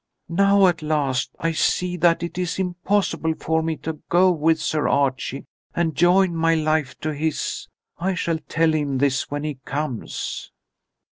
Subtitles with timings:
[0.29, 4.87] Now at last I see that it is impossible for me to go with Sir
[4.87, 7.67] Archie and join my life to his.
[7.99, 10.49] I shall tell him this when he comes."